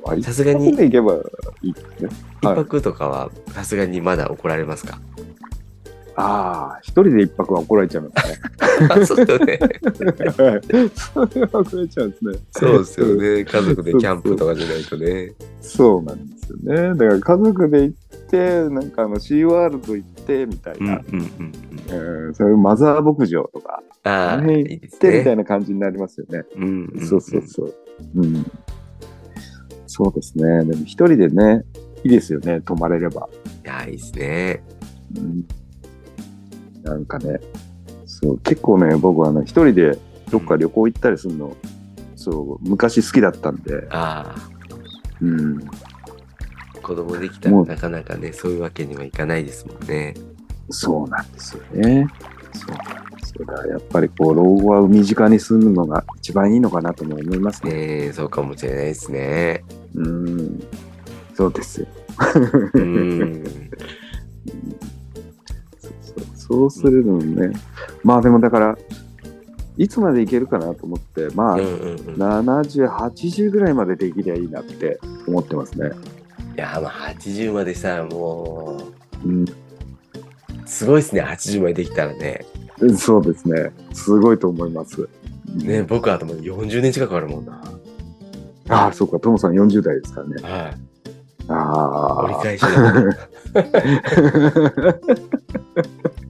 [0.05, 1.75] あさすがに一
[2.43, 4.99] 泊とかはさすがにまだ怒られますか？
[6.21, 8.39] ああ、一人で一泊は怒られちゃいますね。
[8.89, 9.59] あ そうよね。
[9.59, 10.61] はい。
[10.95, 12.33] それは怒られちゃうんですね。
[12.53, 13.45] そうですよね。
[13.45, 15.33] 家族でキャンプとかじゃないとね。
[15.61, 16.89] そうなんですよね。
[16.91, 21.01] だから家族で行って、なんかあのシーワールド行ってみたいな、
[22.35, 25.33] そういうマザー牧場とかああ、行ってみたね。
[25.33, 26.45] いな感じになりますよね。
[26.57, 27.75] うんんんそうそうそう。
[28.17, 28.47] うん。
[29.87, 30.65] そうですね。
[30.65, 31.65] でも一人でね、
[32.05, 33.29] いいですよね、泊まれれば。
[33.65, 34.63] いや、いいですね。
[35.17, 35.45] うん。
[36.83, 37.41] なんかね、
[38.07, 39.99] そう、結構ね、僕はあの、一人で
[40.31, 41.57] どっか旅行行ったりするの、
[42.17, 44.51] そう、昔好きだったんで、ああ、
[45.21, 45.61] うん。
[46.83, 50.15] 子供できたらもうなかなかね、そういうわけにはいかないですもんね。
[50.71, 52.07] そうなんですよね。
[52.53, 53.45] そうなんですよ。
[53.47, 57.73] だからやっぱりこう、老後は身近に住むのが一番いいのかなとも思いますね。
[57.73, 59.65] ねえ、そうかもしれないですね。
[59.95, 60.61] うん。
[61.35, 61.87] そうですよ。
[62.75, 63.60] うん。
[66.51, 67.53] そうするのね。
[68.03, 68.79] まあでもだから、
[69.77, 71.97] いつまでいけるかなと思って、まあ、うんうんうん。
[71.97, 75.91] い70、80ぐらいまでできりゃいいなって思ってますね。
[76.61, 78.79] や、まあ80までさ、も
[79.25, 79.47] うん、う、
[80.67, 82.45] すごいですね、80までできたらね。
[82.97, 83.71] そうですね。
[83.93, 85.09] すごいと思います。
[85.55, 87.63] ね、僕はあともう40年近くあるもんな。
[88.69, 90.43] ああ、そうか、トモさん40代ですからね。
[90.43, 90.75] はい。
[91.49, 92.25] ああ。
[92.25, 92.71] 折り返しだ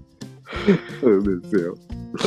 [1.01, 1.77] そうですよ。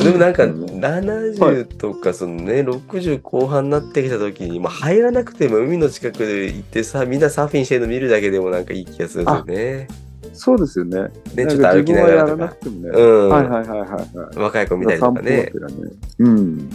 [0.02, 9.88] でもなんかうん70とかそのね、60後半になってきた時に、まあ、入らなくても海の近くで行ってさみんなサーフィンしてるの見るだけでもなんかいい気がするんですよね。
[10.32, 11.02] そうですよね。
[11.34, 12.88] ねちょっと歩きながらとかね。
[12.88, 14.38] うんはいはいはいはいはい。
[14.38, 15.60] 若い子見たりとかね散。
[15.60, 15.92] 歩がてらね。
[16.18, 16.70] うん。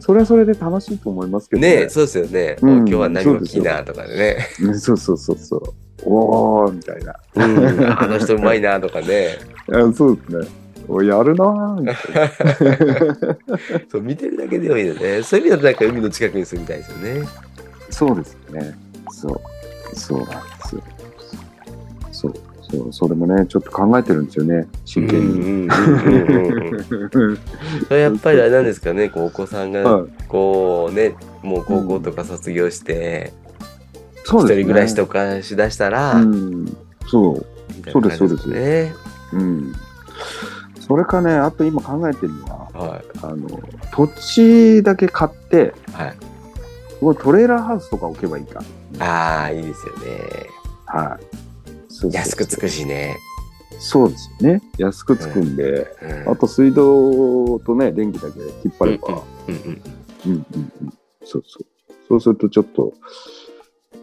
[0.00, 1.76] それはそれで楽しいと思いますけどね。
[1.82, 2.56] ねそうですよね。
[2.62, 4.36] うんお今日は何がいいなとかでね。
[4.60, 5.62] ねそうそうそうそう。
[6.04, 7.14] おーみたいな。
[7.34, 9.38] うん、あの人うまいなとかね。
[9.72, 10.63] あそうですね。
[10.88, 11.96] おやるなーみたい
[12.86, 13.36] な。
[13.90, 15.22] そう見てるだけでもいいよね。
[15.22, 17.28] そういう意味だとなんか海の近くに住みたいですよね。
[17.90, 18.74] そうですよね。
[19.10, 19.40] そう。
[19.94, 20.34] そうなんで
[20.68, 20.82] すよ。
[22.12, 22.32] そう。
[22.70, 22.92] そう。
[22.92, 24.66] それもね、ちょっと考えてるんですよね。
[24.84, 25.40] 真剣に。
[25.40, 27.38] うんうんうんうんうん
[27.88, 33.32] それ やっぱりあれなんですかね、こうお子さんがはいこうね、もう高校とか卒業して、
[34.24, 34.62] 一そうですね。
[34.62, 36.76] 人暮らしとかしだしたら、うん。
[37.06, 37.46] そう。
[37.76, 38.94] みたいな感じそうですね。
[39.32, 39.72] うん。
[40.86, 43.04] それかね、あと今考えてるのは、はい。
[43.22, 43.48] あの、
[43.92, 46.16] 土地だけ買って、はい。
[47.00, 48.62] ここトレーラーハウスとか置けばいいか。
[48.98, 50.00] ああ、いいですよね。
[50.86, 51.18] は
[52.10, 52.14] い。
[52.14, 53.16] 安くつくしね。
[53.78, 54.62] そうですよね。
[54.78, 59.82] 安くつくんで、うんあと水道とね、電気だけ引っ張れば、うんうん。
[60.26, 60.92] うんうんうん。
[61.24, 61.66] そうそう。
[62.08, 62.92] そうするとちょっと、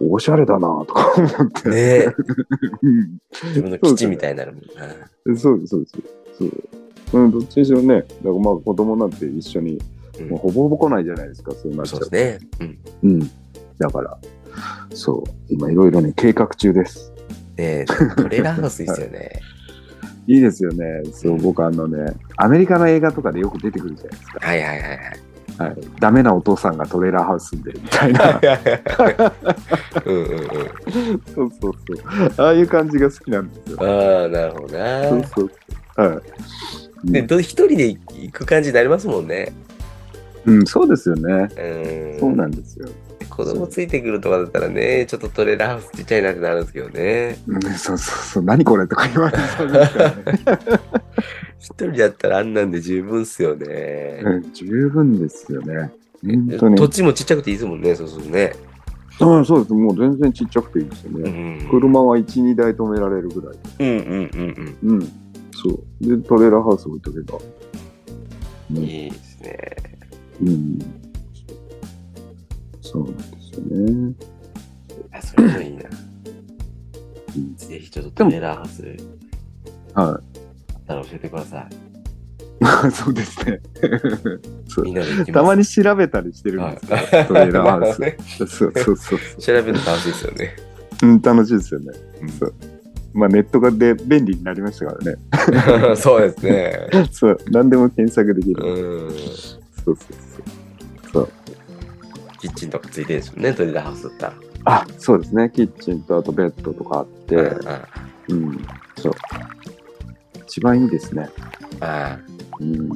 [0.10, 1.70] おしゃれだなとか思って。
[1.70, 2.06] ねえ、
[2.82, 5.38] う ん自分の基地みたいになるもんな。
[5.38, 5.98] そうです、そうです。
[6.38, 7.22] そう。
[7.22, 12.06] うん、どっちにしろね、だからまあ子供なんて一緒に、うんもうほぼほぼ来ないじゃないですか、そうなっちゃうと。
[12.06, 12.80] そうですね。
[13.04, 13.12] うん。
[13.12, 13.32] うん。
[13.80, 14.18] だから、
[14.94, 17.12] そう、今いろいろね、計画中です。
[17.58, 19.32] ねえ、トレーラーハウスいいですよね。
[20.28, 21.02] いいですよね。
[21.12, 24.48] そう、僕あのね、アメリカの映画とかでよく出てくるじゃないですか。
[24.48, 25.00] はいはいはいはい。
[25.58, 25.76] はい。
[26.00, 28.40] ダメなお父さんがトレーラーハウスで、みたいな。
[30.06, 31.22] うんうんうん。
[31.34, 31.74] そうそう
[32.38, 32.46] そう。
[32.46, 33.78] ああいう感じが好きなんですよ。
[33.82, 35.10] ああ、なるほどそうな。
[35.10, 35.52] そうそう。
[36.02, 36.22] は
[37.06, 37.12] い。
[37.12, 39.54] で、ど一人で行く感じになりますもんね。
[40.46, 41.50] うん、そうですよね。
[41.56, 42.20] うん。
[42.20, 42.88] そうなんですよ。
[43.30, 47.38] 子供ついてくるとかだったらね、ちょっとトレーラーハウスちっちゃいなってなるんですけどね。
[47.48, 48.44] うん、そうそうそう。
[48.44, 50.16] 何これとか言われそうですからね。
[51.62, 54.22] 一人だったらあんなんで十分っすよね。
[54.24, 55.92] うん、十分ですよね。
[56.24, 56.76] 本当に。
[56.76, 58.54] 土地もちっちゃくていいですもんね、そうするとね。
[59.20, 59.74] うん、そうです。
[59.74, 61.64] もう全然ちっちゃくていいですようね。
[61.64, 61.70] ん。
[61.70, 63.58] 車は1、2台止められるぐらい。
[63.80, 65.02] うんうんうんうん。
[65.54, 65.84] そう。
[66.02, 67.38] で、トレーラーハウス置いとけば。
[68.72, 68.84] うん。
[68.84, 69.76] ねいいですね。
[70.42, 70.80] うん。
[72.82, 74.16] そうなんですよね。
[75.12, 75.84] あ、それもいいな。
[77.36, 78.84] うんぜひちょっとトレーラーハウス
[79.94, 80.31] はあったら教
[81.16, 81.76] えてください。
[81.76, 81.92] い。
[82.92, 83.60] そうですね。
[84.68, 85.34] そうみんなで行きます。
[85.34, 86.98] たまに調べたりしてるんですよ。
[86.98, 88.02] はいトレーラーハウス。
[88.02, 89.20] ね そうそうそうそう。
[89.40, 90.56] 調べるの楽しいですよね。
[91.04, 91.88] うん、楽しいですよね。
[92.22, 92.54] うんそう。
[93.14, 95.96] まあネットがで便利になりましたからね。
[95.98, 96.90] そうですね。
[97.12, 97.38] そう。
[97.50, 98.64] 何でも検索できる。
[98.64, 99.12] うん。
[99.12, 99.16] そう
[99.86, 101.12] そうそう。
[101.14, 101.30] そう。
[102.40, 104.34] キッチンとかついてるんですよね、トレーラーハウスだったら。
[104.66, 105.52] あ、そうですね。
[105.54, 107.44] キッチンとあとベッドとかあって、うん
[108.30, 109.14] うんうん、そう。
[110.52, 111.30] 一番いいですね。
[111.80, 112.20] あ
[112.60, 112.92] うん、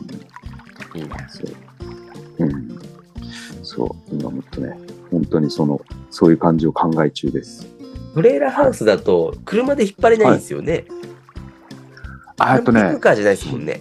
[0.94, 1.30] あ、いいな。
[1.30, 2.44] そう。
[2.44, 2.80] うん。
[3.64, 3.90] そう。
[4.14, 4.78] 今もっとね、
[5.10, 7.66] 本当にその、そういう感じを考え中です。
[8.14, 10.84] トレーラーハウスだと車で引っ張れないんですよね。
[12.38, 13.80] ああとねキャカーじゃないですもんね。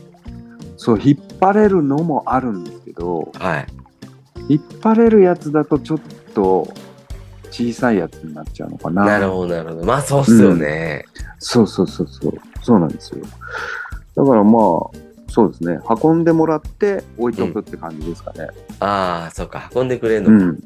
[0.77, 3.67] そう、引っ張れるのもあるんですけど、はい。
[4.51, 6.01] 引っ張れるやつだとちょっ
[6.33, 6.69] と
[7.55, 9.05] 小さいやつになっちゃうのかな。
[9.05, 9.87] なるほど、なるほど。
[9.87, 11.05] まあ、そうっすよね。
[11.39, 12.33] そうそうそうそう。
[12.63, 13.25] そうなんですよ。
[14.17, 15.79] だからまあ、そうですね。
[16.03, 18.49] 運んでもらって置いとくって感じですかね。
[18.81, 19.71] ああ、そうか。
[19.73, 20.59] 運んでくれるのか。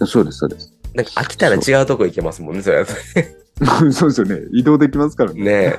[0.00, 0.06] うん。
[0.06, 0.74] そうです、そうです。
[0.94, 3.36] なんか飽きたら違うとこ行けますもんね、それだとね。
[3.90, 4.42] そうですよね。
[4.52, 5.42] 移動できますからね。
[5.42, 5.76] ね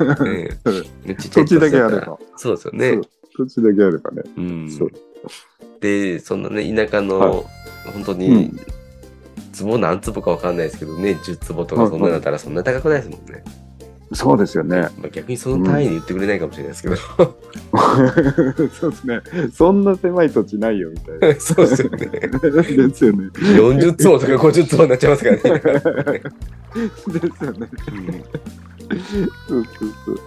[1.06, 1.16] え。
[1.16, 2.18] 土地だけあれば。
[2.38, 3.00] そうですよね。
[3.38, 4.24] 土地だけあればね。
[4.36, 4.90] うんそう。
[5.80, 7.44] で、そんなね、田舎の、はい
[7.94, 8.60] 本当にうん、
[9.52, 13.44] 坪何坪かわかんないですけどね、10坪とかそんなのだったらそんな高くないですもんね。
[14.14, 14.90] そうですよね。
[14.98, 16.96] まあ、逆にその単位で言ってくれないかもしれないですけど。
[18.80, 19.22] そうですね。
[19.54, 21.36] そんな狭い土地ないよみたいな。
[21.40, 22.08] そうですよね。
[22.08, 23.30] ですよね。
[23.36, 25.42] 40坪とか50坪になっちゃいますからね。
[25.42, 26.32] で
[27.38, 27.70] すよね。
[29.48, 30.20] そうそうそう。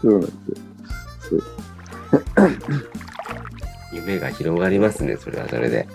[0.00, 0.26] そうなんで
[1.20, 1.42] すよ。
[3.92, 5.86] 夢が広がりますね、それはそれで。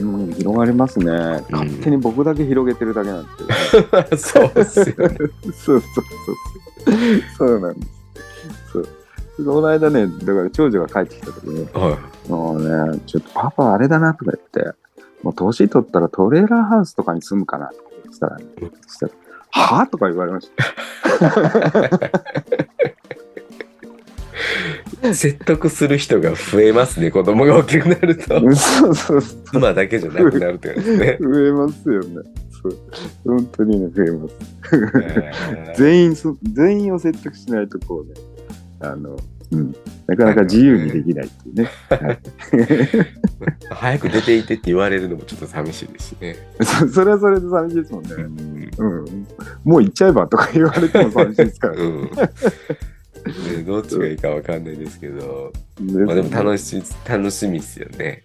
[0.00, 1.44] うん、広がりますね。
[1.50, 5.16] 勝手に僕だけ広げてるだけなんですけど、 そうですよね。
[5.52, 5.80] そうそう
[7.36, 7.60] そうそう。
[7.60, 8.72] なんです。
[8.72, 8.88] そう。
[9.44, 14.76] この間ね、だから長女が帰ってきた時に、はもうね、ちょっとパパあれだなとか言って、
[15.22, 17.70] もう年取ったらトレーラーハウスとかに住むかなっ
[18.12, 19.12] てたら、ねうんそしたら、
[19.50, 20.64] はぁとか言われました。
[25.08, 25.14] い。
[25.14, 28.40] 説得する人が増えますね、子供が大きくなると。
[28.54, 29.42] そうそうそう。
[29.46, 31.18] 妻だけじゃなくなるってことね。
[31.22, 32.16] 増えますよね。
[32.62, 32.76] そう。
[33.24, 34.34] 本当にね、増えます。
[34.72, 38.14] えー全員そ、全員を説得しないとこうね、
[38.80, 39.16] あの、
[39.52, 39.74] うん。
[40.06, 41.70] なかなか自由にできないっていうね。
[43.70, 46.36] 早く出ていてって言われるのもちょっと寂しいですしね。
[46.62, 48.10] そそれはそれで寂しいですもんね。
[48.78, 49.26] うん。
[49.64, 51.82] もう行っちゃえばとか言われても寂しいですからね。
[51.82, 52.10] うん。
[53.26, 58.22] ねどっちがいいかわかんないですけど、ねまあでも楽しい、楽しみですよね。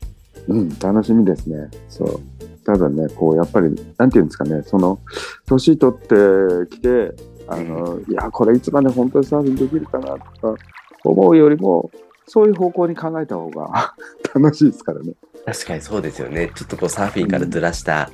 [0.47, 1.69] うん、楽しみですね。
[1.89, 2.19] そう。
[2.65, 4.99] ただね、こう、やっぱり、なんていうんですかね、その、
[5.45, 7.13] 年取ってきて、
[7.47, 10.63] あの、いや、これいつまで本当にサーフィンできるかなとか
[11.03, 11.91] 思うよりも、
[12.27, 13.93] そういう方向に考えた方が
[14.34, 15.13] 楽しいですからね。
[15.45, 16.51] 確かにそうですよね。
[16.55, 18.10] ちょっとこうサーフィンからずらした、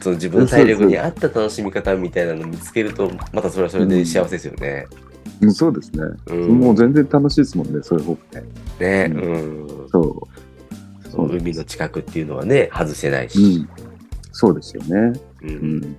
[0.00, 4.86] その自分の体力に合った楽しみ方みたいなのを見つけると、またそれはそれで幸せですよね。
[4.90, 5.13] うん、
[5.52, 6.04] そうですね。
[6.26, 9.08] うん、もう全然楽しいですもんね、そういう方がね。
[9.08, 9.88] ね、ううん。
[9.90, 11.10] そう。
[11.10, 13.66] その海の近くっていうのはね、外せないうんし。。
[14.32, 15.12] そうですよね。
[15.42, 15.46] う。
[15.46, 15.96] うんん。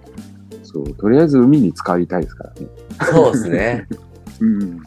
[0.64, 0.94] そう。
[0.96, 2.68] とりあえず海に浸かりたいですからね。
[3.12, 3.88] そうですね。
[4.42, 4.80] うん。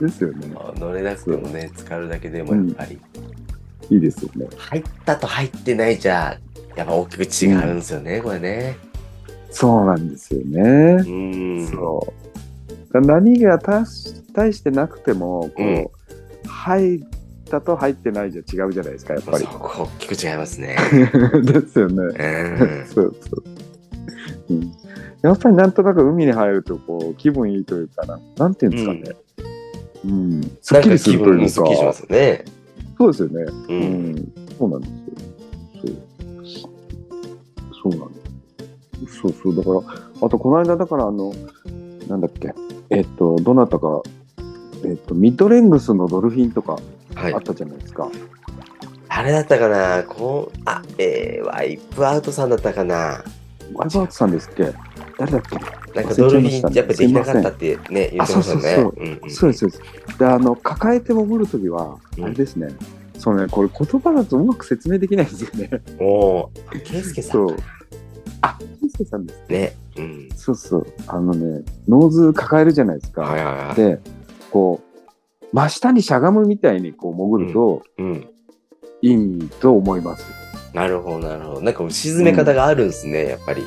[0.00, 0.46] ですよね。
[0.54, 2.98] まあ乗れなくてもね、浸かるだけでもやっぱり、
[3.90, 4.46] いいですよね。
[4.56, 6.38] 入ったと入ってないじゃ、
[6.76, 8.76] やっぱ大きく違うんですよね、これね。
[9.50, 10.62] そうなんですよね。
[11.06, 11.66] うん。
[11.66, 12.12] そ
[12.92, 15.86] 波がたし大してなくても、こう、うん
[16.50, 17.00] 入っ
[17.50, 19.50] たと入ってないじゃ違うじゃないですか、やっぱりそ。
[19.50, 20.76] こ大きく違いますね。
[21.42, 21.96] ですよね。
[21.96, 22.86] うん。
[22.86, 23.36] そうそ
[24.50, 24.54] う。
[24.54, 24.72] うん。
[25.22, 29.16] やっぱりなんとなく海に入ると、こう、気分いいというかな、なんていうんですかね。
[30.04, 30.42] うん。
[30.60, 31.48] すっきりするというか。
[31.48, 32.44] すっきりしますよね。
[32.98, 33.42] そうですよね。
[33.42, 33.52] う。
[33.68, 34.32] うんん。
[34.58, 35.96] そうなんですよ。
[37.82, 37.92] そう。
[37.92, 38.20] そうなんで
[39.08, 39.16] す。
[39.20, 39.56] そうそう。
[39.56, 41.32] だから、あとこの間だからあの、
[42.10, 42.52] なんだっけ？
[42.90, 44.02] えっと、どなたか、
[44.84, 46.78] えっと、ミッドレングスのドルフィンとか
[47.14, 47.42] はいあっ。
[47.42, 48.10] たじゃないですか。
[49.08, 50.04] あれだったかな？
[50.04, 53.24] こう、あ、えー、ワイプアウトさんだったかな？
[53.74, 54.72] ワイバーツさんですっけ？
[55.18, 55.56] 誰だっけ？
[55.94, 58.42] なんかドルフィンやっぱできなかったってね、言ってましたね。
[58.42, 59.76] あそうそううんうんそうです、そうで
[60.12, 60.18] す。
[60.18, 62.68] で、あの、抱えて潜るときは、うんあれですね。
[63.18, 65.70] そうね、これ言葉だとうまく説明できないんですよね。
[65.98, 67.56] おー、ケイスケさんそう。
[68.40, 68.58] あ、
[69.00, 69.44] ケイスケさんです。
[69.48, 69.76] ね。
[69.96, 70.28] うん。
[70.36, 70.86] そうそう。
[71.06, 73.22] あのね、ノーズ抱えるじゃないですか。
[73.22, 73.74] はいはいはい。
[73.74, 73.98] で、
[74.50, 78.28] こう、真下にしゃがむみたいにこう潜るとうん。
[79.02, 80.26] いいと思います。
[80.74, 81.60] なるほど、なるほど。
[81.62, 83.62] なんか沈め方があるんですね、やっぱり。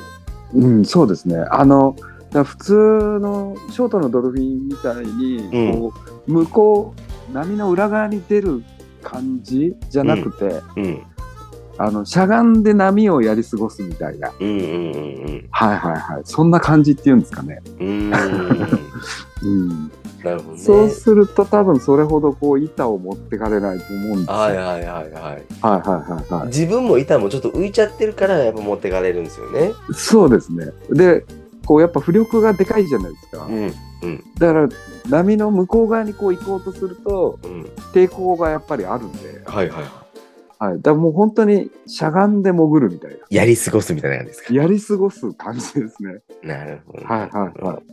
[0.53, 1.37] うん、そうですね。
[1.49, 1.95] あの、
[2.31, 2.73] 普通
[3.19, 5.93] のショートのドルフィンみたいに、うんこ
[6.27, 6.93] う向こ
[7.29, 8.63] う、波の裏側に出る
[9.01, 11.03] 感じじゃなくて、うん。
[11.85, 14.31] あの、しゃがんで波をやり過ごすみたいな。
[14.39, 14.59] うんうんう
[15.31, 16.21] んはいはいはい。
[16.23, 17.61] そんな感じっていうんですかね。
[17.79, 17.87] うん。
[17.87, 18.83] うーん。
[19.43, 19.91] うん。
[20.23, 20.57] なるほどね。
[20.57, 24.33] そうすると多分それほどこう板を持ってかれないと思うんですよ。
[24.33, 25.11] はいはいはいはい。
[25.11, 26.47] はいはいはいはい。
[26.47, 29.73] 自分も板もちょっと浮いちゃってるからやっぱ持ってかれるんですよね。
[29.93, 30.67] そうですね。
[30.89, 31.25] で、
[31.65, 33.45] こうやっぱ浮力がでかいじゃないですか。
[33.45, 33.73] うん。
[34.03, 34.23] うん。
[34.37, 34.69] だから
[35.09, 37.63] 波の向こう側にこう行こうとするとうん。
[37.93, 39.83] 抵抗がやっぱりあるんで、はいはい。
[39.83, 40.02] はい。
[40.59, 43.17] だからもう本当にしゃがんで潜るみたいな。
[43.29, 44.53] やり過ごすみたいな感じですか？
[44.53, 46.21] やり過ごす感じですね。
[46.41, 47.05] なるほど。
[47.05, 47.83] はいはいはい。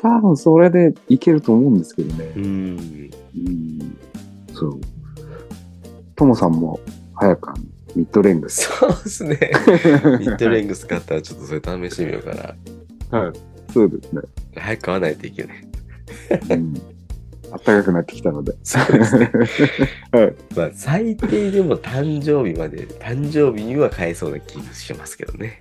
[0.00, 2.32] 多分それでいけると思うんですけどね。
[2.36, 3.10] うん。
[3.36, 3.96] うん。
[4.54, 4.80] そう。
[6.16, 6.80] ともさんも
[7.14, 7.52] 早く
[7.94, 8.62] ミッドレングス。
[8.62, 9.38] そうですね。
[10.20, 12.56] ミッドレングス買ったらちょっとそれ試してみようか
[13.10, 13.18] な。
[13.18, 13.32] はい。
[13.72, 14.22] そうですね。
[14.56, 15.64] 早く買わないといけない。
[16.50, 16.74] うん。
[17.50, 18.54] 暖かくなってきたので。
[18.62, 19.32] そうですね。
[20.12, 20.34] はい。
[20.56, 25.60] まあ、最低でも誕生日まで、誕生日には買えそうな気がしますけどね。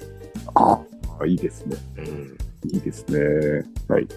[0.55, 0.79] あ
[1.19, 1.77] あ、いいですね。
[1.97, 2.37] うん。
[2.71, 3.65] いいですね。
[3.87, 4.07] はい。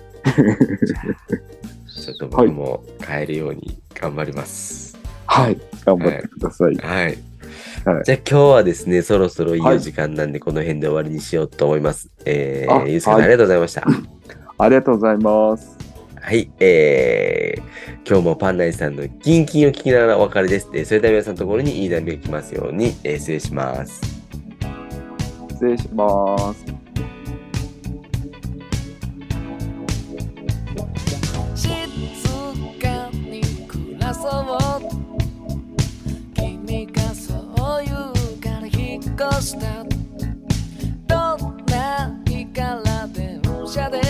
[2.03, 4.99] ちょっと僕も買えるように頑張ります。
[5.27, 5.59] はい。
[5.85, 6.77] 頑張ってください。
[6.77, 7.05] はい。
[7.07, 7.19] はい
[7.85, 12.09] じゃあ今日はですね、そろそろいいお時間なんで、この辺で終わりにしようと思います。
[12.25, 13.85] えあー、ゆうすけさん、はいありがとうございました。
[14.59, 15.72] ありがとうございます。
[16.25, 17.63] はい、えー、
[18.09, 20.67] 今日もパンナイさんのキンキンを聞きながらお別れです。
[20.85, 24.01] それでは皆さんのところにいい波が来ますように、えー、失礼します。
[25.51, 26.65] 失礼します。
[36.37, 37.35] 君がそ
[37.83, 39.03] う言うから引っ
[39.33, 39.85] 越した
[41.09, 44.02] どんな日から電車で